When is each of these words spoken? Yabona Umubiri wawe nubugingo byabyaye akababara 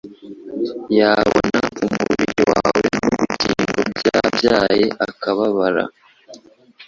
Yabona 0.97 1.59
Umubiri 1.85 2.41
wawe 2.51 2.81
nubugingo 3.01 3.71
byabyaye 3.97 4.85
akababara 5.07 5.83